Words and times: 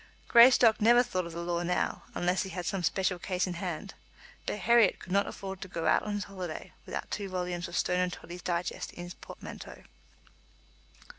Greystock 0.27 0.81
never 0.81 1.03
thought 1.03 1.27
of 1.27 1.33
the 1.33 1.43
law 1.43 1.61
now, 1.61 2.01
unless 2.15 2.41
he 2.41 2.49
had 2.49 2.65
some 2.65 2.81
special 2.81 3.19
case 3.19 3.45
in 3.45 3.53
hand; 3.53 3.93
but 4.47 4.57
Herriot 4.57 4.97
could 4.97 5.11
not 5.11 5.27
afford 5.27 5.61
to 5.61 5.67
go 5.67 5.85
out 5.85 6.01
on 6.01 6.15
his 6.15 6.23
holiday 6.23 6.73
without 6.87 7.11
two 7.11 7.29
volumes 7.29 7.67
of 7.67 7.77
Stone 7.77 7.99
and 7.99 8.11
Toddy's 8.11 8.41
Digest 8.41 8.93
in 8.93 9.03
his 9.03 9.13
portmanteau. 9.13 9.83